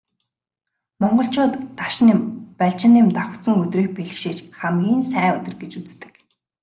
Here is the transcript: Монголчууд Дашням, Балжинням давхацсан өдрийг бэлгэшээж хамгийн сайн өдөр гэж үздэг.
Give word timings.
Монголчууд 1.01 1.53
Дашням, 1.77 2.19
Балжинням 2.59 3.07
давхацсан 3.15 3.55
өдрийг 3.63 3.89
бэлгэшээж 3.95 4.37
хамгийн 4.59 5.01
сайн 5.11 5.31
өдөр 5.37 5.55
гэж 5.61 5.71
үздэг. 5.81 6.11